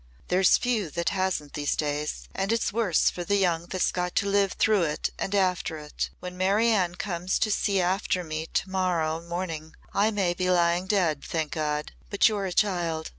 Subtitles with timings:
[0.29, 2.27] There's few that hasn't these days.
[2.33, 6.09] And it's worse for the young that's got to live through it and after it.
[6.19, 10.87] When Mary Ann comes to see after me to morrow morning I may be lying
[10.87, 11.91] dead, thank God.
[12.09, 13.09] But you're a child."